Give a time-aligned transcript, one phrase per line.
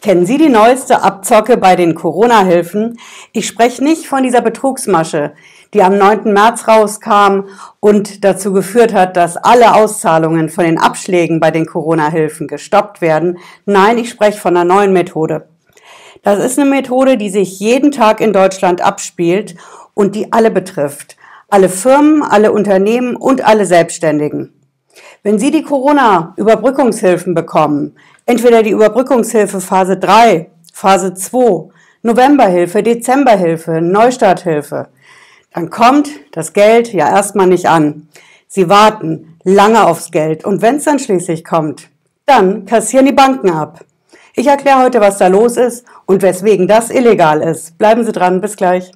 [0.00, 3.00] Kennen Sie die neueste Abzocke bei den Corona-Hilfen?
[3.32, 5.32] Ich spreche nicht von dieser Betrugsmasche,
[5.74, 6.32] die am 9.
[6.32, 7.46] März rauskam
[7.80, 13.38] und dazu geführt hat, dass alle Auszahlungen von den Abschlägen bei den Corona-Hilfen gestoppt werden.
[13.66, 15.48] Nein, ich spreche von einer neuen Methode.
[16.22, 19.56] Das ist eine Methode, die sich jeden Tag in Deutschland abspielt
[19.94, 21.16] und die alle betrifft.
[21.48, 24.54] Alle Firmen, alle Unternehmen und alle Selbstständigen.
[25.24, 27.96] Wenn Sie die Corona-Überbrückungshilfen bekommen,
[28.28, 31.70] entweder die Überbrückungshilfe Phase 3, Phase 2,
[32.02, 34.88] Novemberhilfe, Dezemberhilfe, Neustarthilfe,
[35.54, 38.08] dann kommt das Geld ja erstmal nicht an.
[38.46, 41.88] Sie warten lange aufs Geld und wenn es dann schließlich kommt,
[42.26, 43.80] dann kassieren die Banken ab.
[44.34, 47.78] Ich erkläre heute, was da los ist und weswegen das illegal ist.
[47.78, 48.92] Bleiben Sie dran, bis gleich.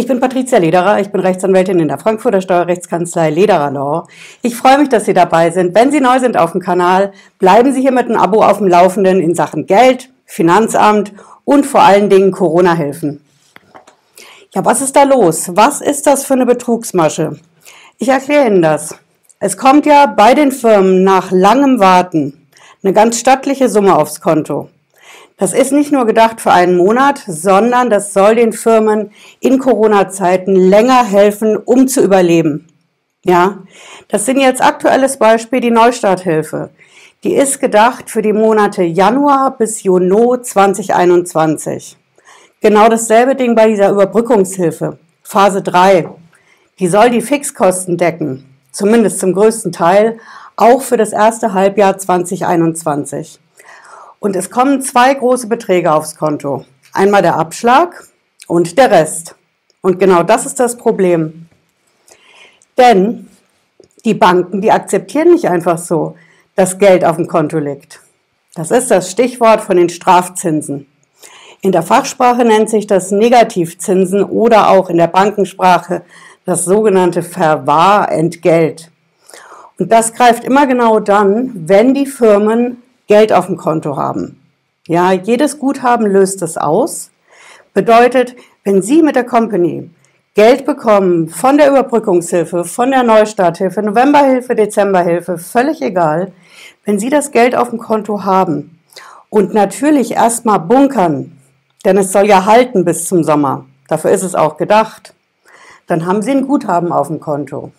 [0.00, 4.06] Ich bin Patricia Lederer, ich bin Rechtsanwältin in der Frankfurter Steuerrechtskanzlei Lederer Law.
[4.40, 5.74] Ich freue mich, dass Sie dabei sind.
[5.74, 8.68] Wenn Sie neu sind auf dem Kanal, bleiben Sie hier mit einem Abo auf dem
[8.68, 11.12] Laufenden in Sachen Geld, Finanzamt
[11.44, 13.22] und vor allen Dingen Corona-Hilfen.
[14.54, 15.50] Ja, was ist da los?
[15.54, 17.38] Was ist das für eine Betrugsmasche?
[17.98, 18.94] Ich erkläre Ihnen das.
[19.38, 22.48] Es kommt ja bei den Firmen nach langem Warten
[22.82, 24.70] eine ganz stattliche Summe aufs Konto.
[25.40, 29.10] Das ist nicht nur gedacht für einen Monat, sondern das soll den Firmen
[29.40, 32.68] in Corona-Zeiten länger helfen, um zu überleben.
[33.24, 33.60] Ja,
[34.08, 36.68] das sind jetzt aktuelles Beispiel die Neustarthilfe.
[37.24, 41.96] Die ist gedacht für die Monate Januar bis Juni 2021.
[42.60, 44.98] Genau dasselbe Ding bei dieser Überbrückungshilfe.
[45.22, 46.06] Phase 3.
[46.80, 48.44] Die soll die Fixkosten decken.
[48.72, 50.18] Zumindest zum größten Teil.
[50.56, 53.40] Auch für das erste Halbjahr 2021.
[54.20, 56.64] Und es kommen zwei große Beträge aufs Konto.
[56.92, 58.06] Einmal der Abschlag
[58.46, 59.34] und der Rest.
[59.80, 61.48] Und genau das ist das Problem.
[62.76, 63.28] Denn
[64.04, 66.16] die Banken, die akzeptieren nicht einfach so,
[66.54, 68.00] dass Geld auf dem Konto liegt.
[68.54, 70.86] Das ist das Stichwort von den Strafzinsen.
[71.62, 76.02] In der Fachsprache nennt sich das Negativzinsen oder auch in der Bankensprache
[76.44, 78.90] das sogenannte Verwahrentgelt.
[79.78, 84.40] Und das greift immer genau dann, wenn die Firmen Geld auf dem Konto haben.
[84.86, 87.10] Ja, jedes Guthaben löst es aus.
[87.74, 89.90] Bedeutet, wenn Sie mit der Company
[90.36, 96.30] Geld bekommen von der Überbrückungshilfe, von der Neustarthilfe, Novemberhilfe, Dezemberhilfe, völlig egal,
[96.84, 98.78] wenn Sie das Geld auf dem Konto haben
[99.28, 101.36] und natürlich erstmal bunkern,
[101.84, 105.14] denn es soll ja halten bis zum Sommer, dafür ist es auch gedacht,
[105.88, 107.72] dann haben Sie ein Guthaben auf dem Konto.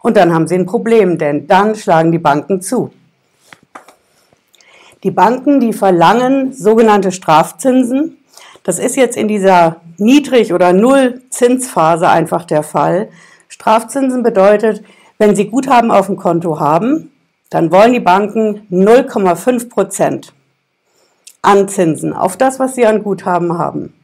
[0.00, 2.92] Und dann haben Sie ein Problem, denn dann schlagen die Banken zu.
[5.06, 8.16] Die Banken, die verlangen sogenannte Strafzinsen.
[8.64, 13.08] Das ist jetzt in dieser Niedrig- oder Nullzinsphase einfach der Fall.
[13.46, 14.82] Strafzinsen bedeutet,
[15.16, 17.12] wenn Sie Guthaben auf dem Konto haben,
[17.50, 20.32] dann wollen die Banken 0,5 Prozent
[21.40, 23.94] an Zinsen auf das, was sie an Guthaben haben.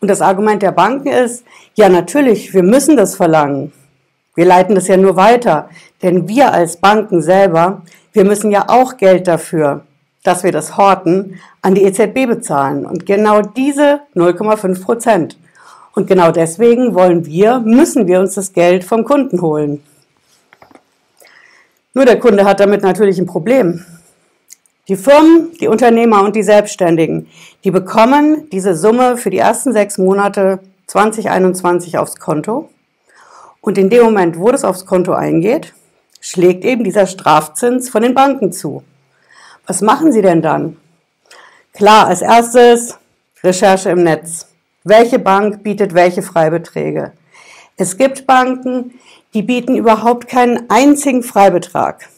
[0.00, 3.74] Und das Argument der Banken ist, ja natürlich, wir müssen das verlangen.
[4.34, 5.68] Wir leiten das ja nur weiter,
[6.00, 7.82] denn wir als Banken selber,
[8.14, 9.82] wir müssen ja auch Geld dafür
[10.24, 12.84] dass wir das Horten an die EZB bezahlen.
[12.84, 15.38] Und genau diese 0,5 Prozent.
[15.94, 19.80] Und genau deswegen wollen wir, müssen wir uns das Geld vom Kunden holen.
[21.92, 23.84] Nur der Kunde hat damit natürlich ein Problem.
[24.88, 27.28] Die Firmen, die Unternehmer und die Selbstständigen,
[27.62, 30.58] die bekommen diese Summe für die ersten sechs Monate
[30.88, 32.68] 2021 aufs Konto.
[33.60, 35.74] Und in dem Moment, wo das aufs Konto eingeht,
[36.20, 38.82] schlägt eben dieser Strafzins von den Banken zu.
[39.66, 40.76] Was machen Sie denn dann?
[41.72, 42.98] Klar, als erstes
[43.42, 44.48] Recherche im Netz.
[44.84, 47.12] Welche Bank bietet welche Freibeträge?
[47.76, 48.98] Es gibt Banken,
[49.32, 52.08] die bieten überhaupt keinen einzigen Freibetrag.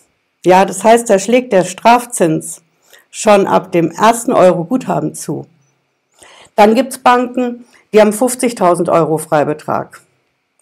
[0.45, 2.63] Ja, das heißt, da schlägt der Strafzins
[3.11, 5.47] schon ab dem ersten Euro Guthaben zu.
[6.57, 10.01] Dann gibt's Banken, die haben 50.000 Euro Freibetrag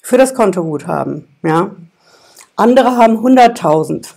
[0.02, 1.26] für das Kontoguthaben.
[1.42, 1.70] Ja.
[2.56, 4.12] Andere haben 100.000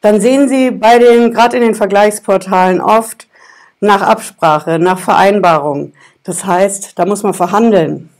[0.00, 3.26] dann sehen Sie bei den, gerade in den Vergleichsportalen oft
[3.80, 5.92] nach Absprache, nach Vereinbarung.
[6.24, 8.10] Das heißt, da muss man verhandeln,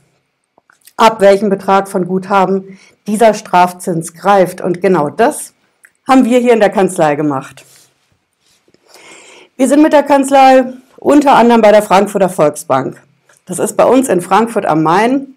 [0.97, 4.61] ab welchem Betrag von Guthaben dieser Strafzins greift.
[4.61, 5.53] Und genau das
[6.07, 7.65] haben wir hier in der Kanzlei gemacht.
[9.55, 13.01] Wir sind mit der Kanzlei unter anderem bei der Frankfurter Volksbank.
[13.45, 15.35] Das ist bei uns in Frankfurt am Main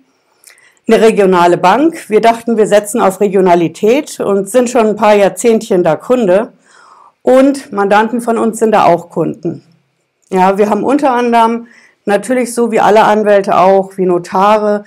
[0.86, 2.08] eine regionale Bank.
[2.08, 6.52] Wir dachten, wir setzen auf Regionalität und sind schon ein paar Jahrzehntchen da Kunde.
[7.22, 9.62] Und Mandanten von uns sind da auch Kunden.
[10.30, 11.68] Ja, wir haben unter anderem
[12.04, 14.84] natürlich so wie alle Anwälte auch, wie Notare,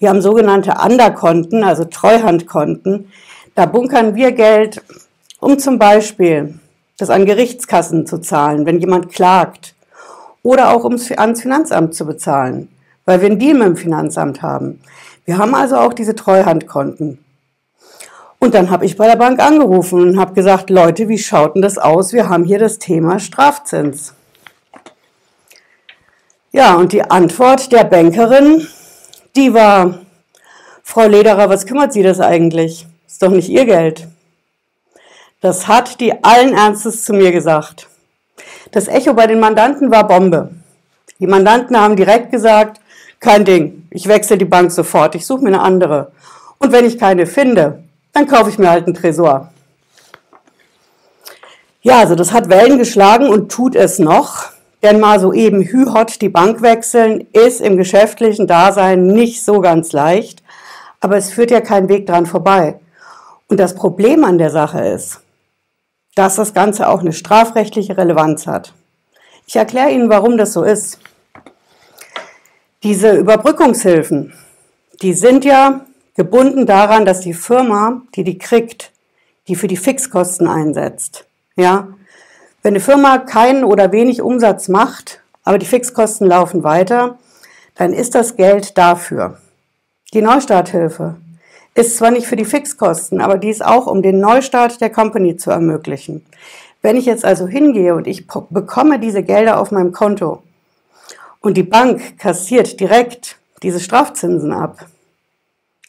[0.00, 3.10] Wir haben sogenannte Underkonten, also Treuhandkonten.
[3.56, 4.80] Da bunkern wir Geld,
[5.40, 6.60] um zum Beispiel
[6.98, 9.74] das an Gerichtskassen zu zahlen, wenn jemand klagt.
[10.44, 12.68] Oder auch um es ans Finanzamt zu bezahlen,
[13.06, 14.80] weil wir einen Deal mit dem Finanzamt haben.
[15.28, 17.22] Wir haben also auch diese Treuhandkonten.
[18.38, 21.60] Und dann habe ich bei der Bank angerufen und habe gesagt, Leute, wie schaut denn
[21.60, 22.14] das aus?
[22.14, 24.14] Wir haben hier das Thema Strafzins.
[26.50, 28.66] Ja, und die Antwort der Bankerin,
[29.36, 29.98] die war,
[30.82, 32.86] Frau Lederer, was kümmert Sie das eigentlich?
[33.06, 34.08] Ist doch nicht Ihr Geld.
[35.42, 37.86] Das hat die allen Ernstes zu mir gesagt.
[38.72, 40.52] Das Echo bei den Mandanten war Bombe.
[41.20, 42.80] Die Mandanten haben direkt gesagt,
[43.20, 46.12] kein Ding, ich wechsle die Bank sofort, ich suche mir eine andere.
[46.58, 47.82] Und wenn ich keine finde,
[48.12, 49.50] dann kaufe ich mir halt einen Tresor.
[51.82, 54.46] Ja, also das hat Wellen geschlagen und tut es noch.
[54.82, 59.92] Denn mal so eben hühot die Bank wechseln ist im geschäftlichen Dasein nicht so ganz
[59.92, 60.42] leicht.
[61.00, 62.78] Aber es führt ja kein Weg dran vorbei.
[63.48, 65.20] Und das Problem an der Sache ist,
[66.14, 68.72] dass das Ganze auch eine strafrechtliche Relevanz hat.
[69.46, 70.98] Ich erkläre Ihnen, warum das so ist.
[72.84, 74.32] Diese Überbrückungshilfen,
[75.02, 75.84] die sind ja
[76.14, 78.92] gebunden daran, dass die Firma, die die kriegt,
[79.48, 81.26] die für die Fixkosten einsetzt.
[81.56, 81.88] Ja,
[82.62, 87.18] wenn eine Firma keinen oder wenig Umsatz macht, aber die Fixkosten laufen weiter,
[87.74, 89.38] dann ist das Geld dafür.
[90.14, 91.16] Die Neustarthilfe
[91.74, 95.36] ist zwar nicht für die Fixkosten, aber die ist auch, um den Neustart der Company
[95.36, 96.24] zu ermöglichen.
[96.80, 100.44] Wenn ich jetzt also hingehe und ich bekomme diese Gelder auf meinem Konto
[101.40, 104.86] und die Bank kassiert direkt diese Strafzinsen ab,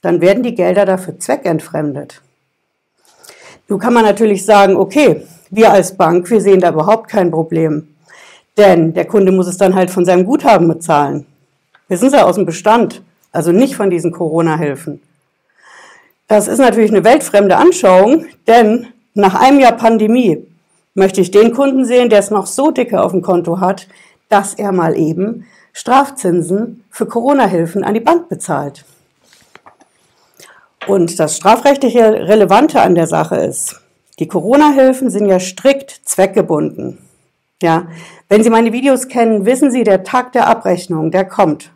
[0.02, 2.22] dann werden die Gelder dafür zweckentfremdet.
[3.68, 7.88] Nun kann man natürlich sagen, okay, wir als Bank, wir sehen da überhaupt kein Problem.
[8.58, 11.26] Denn der Kunde muss es dann halt von seinem Guthaben bezahlen.
[11.88, 13.02] Wir sind ja aus dem Bestand,
[13.32, 15.02] also nicht von diesen Corona-Hilfen.
[16.28, 20.46] Das ist natürlich eine weltfremde Anschauung, denn nach einem Jahr Pandemie
[20.94, 23.88] möchte ich den Kunden sehen, der es noch so dicke auf dem Konto hat,
[24.30, 28.86] dass er mal eben Strafzinsen für Corona-Hilfen an die Bank bezahlt.
[30.88, 33.82] Und das strafrechtliche Relevante an der Sache ist,
[34.20, 36.98] die Corona-Hilfen sind ja strikt zweckgebunden.
[37.62, 37.88] Ja,
[38.30, 41.72] wenn Sie meine Videos kennen, wissen Sie, der Tag der Abrechnung, der kommt.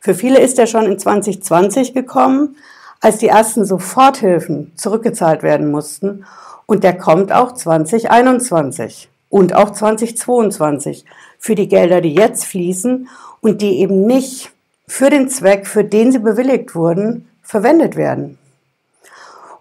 [0.00, 2.56] Für viele ist er schon in 2020 gekommen,
[3.00, 6.24] als die ersten Soforthilfen zurückgezahlt werden mussten.
[6.66, 11.04] Und der kommt auch 2021 und auch 2022
[11.40, 13.08] für die Gelder, die jetzt fließen
[13.40, 14.52] und die eben nicht
[14.86, 18.38] für den Zweck, für den sie bewilligt wurden, verwendet werden.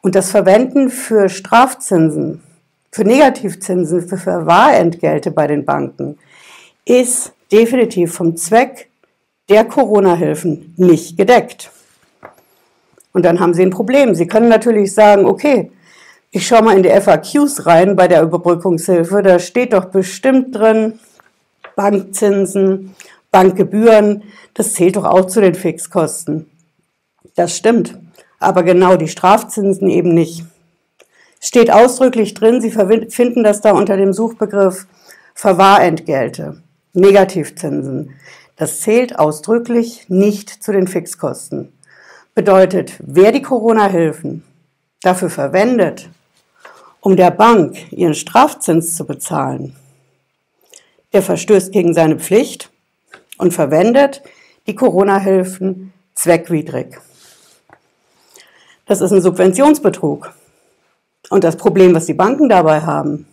[0.02, 2.44] Und das Verwenden für Strafzinsen,
[2.92, 6.20] für Negativzinsen, für Verwahrentgelte bei den Banken
[6.86, 8.90] ist definitiv vom Zweck
[9.48, 11.72] der Corona-Hilfen nicht gedeckt.
[13.14, 14.16] Und dann haben Sie ein Problem.
[14.16, 15.72] Sie können natürlich sagen, okay,
[16.32, 19.24] ich schaue mal in die FAQs rein bei der Überbrückungshilfe.
[19.24, 21.00] Da steht doch bestimmt drin,
[21.80, 22.94] Bankzinsen,
[23.32, 24.24] Bankgebühren,
[24.54, 26.52] das zählt doch auch zu den Fixkosten.
[27.36, 27.98] Das stimmt
[28.40, 30.46] aber genau die Strafzinsen eben nicht.
[31.40, 34.88] Steht ausdrücklich drin, Sie finden das da unter dem Suchbegriff
[35.34, 36.62] Verwahrentgelte,
[36.94, 38.16] Negativzinsen.
[38.58, 41.72] Das zählt ausdrücklich nicht zu den Fixkosten.
[42.36, 44.44] Bedeutet, wer die Corona-Hilfen
[45.02, 46.10] dafür verwendet,
[47.00, 49.76] um der Bank ihren Strafzins zu bezahlen,
[51.14, 52.70] der verstößt gegen seine Pflicht
[53.38, 54.22] und verwendet
[54.68, 56.98] die Corona-Hilfen zweckwidrig.
[58.86, 60.34] Das ist ein Subventionsbetrug.
[61.30, 63.28] Und das Problem, was die Banken dabei haben,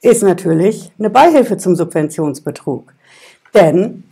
[0.00, 2.92] ist natürlich eine Beihilfe zum Subventionsbetrug.
[3.54, 4.04] Denn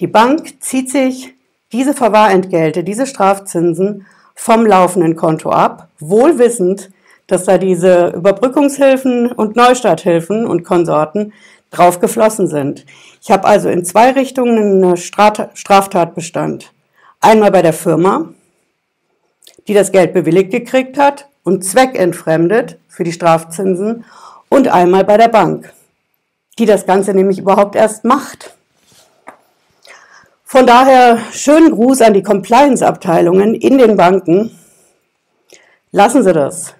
[0.00, 1.34] die Bank zieht sich
[1.72, 6.90] diese Verwahrentgelte, diese Strafzinsen vom laufenden Konto ab, wohlwissend,
[7.26, 11.32] dass da diese Überbrückungshilfen und Neustarthilfen und Konsorten
[11.76, 12.84] drauf geflossen sind.
[13.22, 16.72] Ich habe also in zwei Richtungen einen Straftatbestand.
[17.20, 18.30] Einmal bei der Firma,
[19.66, 24.04] die das Geld bewilligt gekriegt hat und zweckentfremdet für die Strafzinsen
[24.48, 25.72] und einmal bei der Bank,
[26.58, 28.54] die das Ganze nämlich überhaupt erst macht.
[30.44, 34.56] Von daher schönen Gruß an die Compliance-Abteilungen in den Banken.
[35.90, 36.74] Lassen Sie das.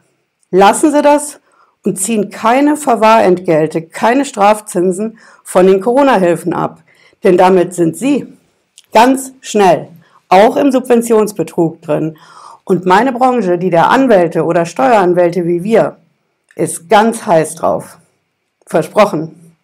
[0.51, 1.41] Lassen Sie das
[1.85, 6.81] und ziehen keine Verwahrentgelte, keine Strafzinsen von den Corona-Hilfen ab.
[7.23, 8.27] Denn damit sind Sie
[8.93, 9.89] ganz schnell
[10.29, 12.17] auch im Subventionsbetrug drin.
[12.65, 15.97] Und meine Branche, die der Anwälte oder Steueranwälte wie wir,
[16.57, 17.99] ist ganz heiß drauf.
[18.67, 19.55] Versprochen.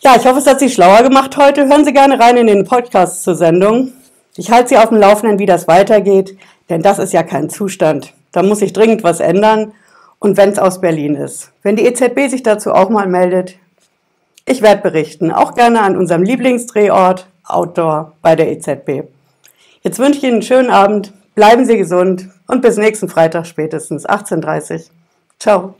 [0.00, 1.66] Ja, ich hoffe, es hat Sie schlauer gemacht heute.
[1.66, 3.92] Hören Sie gerne rein in den Podcast zur Sendung.
[4.36, 6.38] Ich halte Sie auf dem Laufenden, wie das weitergeht,
[6.70, 8.14] denn das ist ja kein Zustand.
[8.30, 9.72] Da muss sich dringend was ändern
[10.18, 11.52] und wenn es aus Berlin ist.
[11.62, 13.56] Wenn die EZB sich dazu auch mal meldet,
[14.44, 19.04] ich werde berichten, auch gerne an unserem Lieblingsdrehort Outdoor bei der EZB.
[19.82, 24.06] Jetzt wünsche ich Ihnen einen schönen Abend, bleiben Sie gesund und bis nächsten Freitag spätestens
[24.06, 24.80] 18.30 Uhr.
[25.38, 25.74] Ciao.